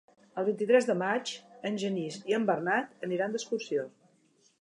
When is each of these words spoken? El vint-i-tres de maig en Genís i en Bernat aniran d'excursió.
El 0.41 0.45
vint-i-tres 0.45 0.85
de 0.89 0.95
maig 1.01 1.33
en 1.69 1.77
Genís 1.83 2.17
i 2.31 2.37
en 2.39 2.47
Bernat 2.51 3.07
aniran 3.09 3.37
d'excursió. 3.37 3.85